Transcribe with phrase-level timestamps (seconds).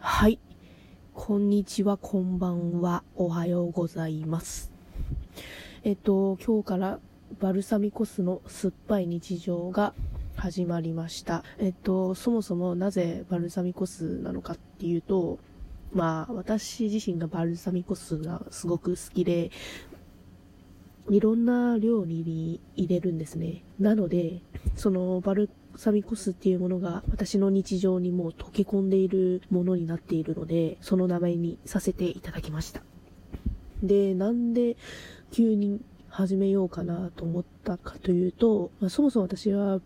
[0.00, 0.38] はい。
[1.12, 4.70] こんにちは、こんばんは、おはようございます。
[5.82, 7.00] えっと、今日から
[7.40, 9.94] バルサミコ酢の酸っぱい日常が
[10.36, 11.42] 始まりました。
[11.58, 15.40] えっと、そもそもなぜバルサミコ酢なのかっていうと、
[15.92, 19.50] まあ、私自身がバルサミコ酢がすごく好きで、
[21.10, 23.64] いろんな料理に入れるんですね。
[23.80, 24.42] なので、
[24.76, 32.82] そのバルサミコ酢っていうものが私の日常にもう溶け込んでいるものになっているので、その名前にさせていただきました。
[33.80, 34.76] で、なんで
[35.30, 39.80] 急に始めようかなと思ったかというと、まあ、そもそも私は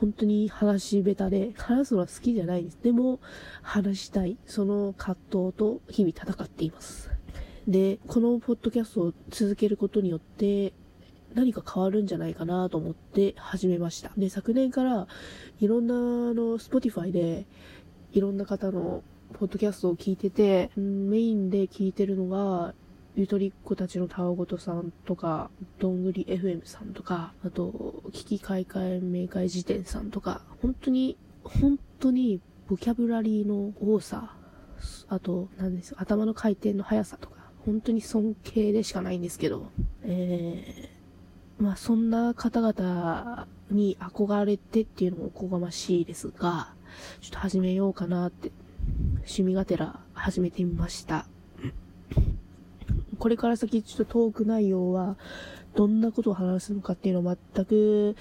[0.00, 2.78] 本当に話し下手で、話すのは好きじゃないです。
[2.82, 3.20] でも、
[3.60, 4.38] 話したい。
[4.46, 7.10] その葛藤と日々戦っています。
[7.68, 10.72] で、このポッドキャストを続けることによって、
[11.34, 14.12] 何か変わるんじゃないかなと思って始めました。
[14.16, 15.06] で、昨年から
[15.60, 17.46] いろんな、あの、Spotify で
[18.12, 22.74] いろんな方のポッドキャストを聞いてて、メインで聞いてるのが、
[23.14, 34.34] ゆとりっ子たちのたわごとさんとか、どんぐり FM さんとか、あと、危機開会明快辞典さんとか、本当に、本当に、ボキャブラリーの多さ、
[35.08, 39.70] あと、何です頭の回転の速さとか、本当に尊敬でしかないんですけど、
[40.02, 40.88] えー、
[41.62, 46.74] まあそんな方々に憧れてっていうのもおこがましいですが、
[47.20, 48.50] ちょっと始めようかなって、
[49.18, 51.24] 趣味がてら始めてみました。
[53.20, 55.16] これから先ちょっとトーク内容は、
[55.76, 58.16] どんなことを話すのかっていうのは全く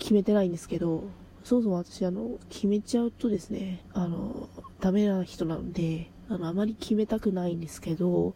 [0.00, 1.04] 決めてないんですけど、
[1.44, 4.48] そもそも私あの、決めちゃうとですね、あの、
[4.80, 8.34] ダメな人なので、あの、あまり決めたくないんですけど、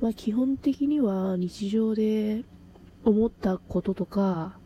[0.00, 2.44] まあ基本的には日常で
[3.06, 4.58] 思ったこととか、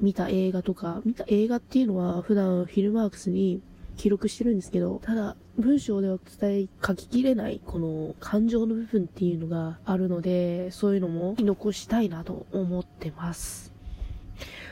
[0.00, 3.60] 見た映画とか、見た映画っていうのは普段フィルマークスに
[3.96, 13.72] 記録してるんですけど、ただ文章では伝え、書ききれないこの感情の部分っていうのがあるので、そういうのも残したいなと思ってます。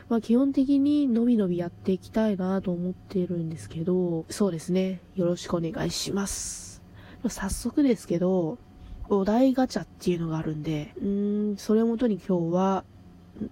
[0.09, 5.01] まあ基本的にのびのびやっていきたいなと思ってるんですけど、そうですね。
[5.17, 6.83] よろしくお願いします。
[7.29, 8.59] 早速ですけど、
[9.09, 12.85] お題ガチャっていうのがあるんで、うん、それをもとに今日は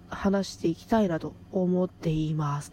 [0.09, 2.71] 話していきたいなと思っています。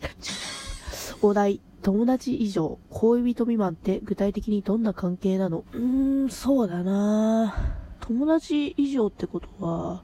[1.22, 5.64] お題、友達以上、恋人未満って具体的にどんな関係なの？
[5.72, 7.54] うーん、そうだな
[8.00, 10.02] 友達以上ってことは、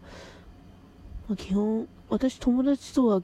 [1.29, 3.23] まあ、基本、私友達とは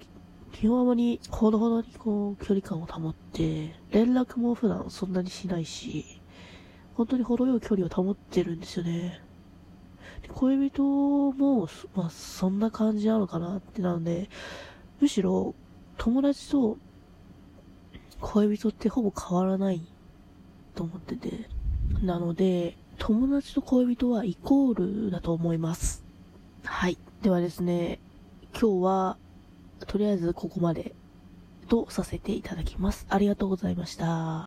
[0.52, 6.04] 基本あまりほどほどにこう距離感を保って、連絡も普段そんなにしないし、
[6.94, 9.20] 本当に程よい距離を保ってるんですよね。
[10.22, 10.82] で恋人
[11.32, 14.28] も、まあそんな感じなのかなってなので、
[15.00, 15.54] むしろ
[15.98, 16.78] 友達と
[18.20, 19.82] 恋人ってほぼ変わらない
[20.74, 21.48] と思ってて。
[22.02, 26.04] なので、友達と恋人はイコールだと思います。
[26.64, 26.98] はい。
[27.22, 27.98] ではですね、
[28.52, 29.16] 今日は
[29.86, 30.94] とりあえずここまで
[31.68, 33.06] とさせていただきます。
[33.08, 34.42] ありがとうございました。